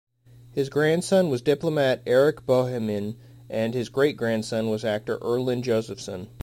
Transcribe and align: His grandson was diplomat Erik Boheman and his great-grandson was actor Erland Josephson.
His 0.51 0.67
grandson 0.67 1.29
was 1.29 1.43
diplomat 1.43 2.01
Erik 2.07 2.43
Boheman 2.47 3.17
and 3.51 3.75
his 3.75 3.87
great-grandson 3.89 4.67
was 4.67 4.83
actor 4.83 5.19
Erland 5.21 5.63
Josephson. 5.63 6.29